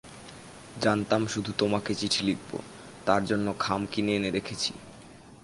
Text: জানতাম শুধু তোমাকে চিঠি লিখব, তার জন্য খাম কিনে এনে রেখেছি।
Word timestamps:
জানতাম 0.81 1.21
শুধু 1.27 1.51
তোমাকে 1.57 1.91
চিঠি 1.95 2.21
লিখব, 2.25 2.51
তার 3.05 3.21
জন্য 3.25 3.47
খাম 3.59 3.81
কিনে 3.85 4.15
এনে 4.15 4.29
রেখেছি। 4.31 4.71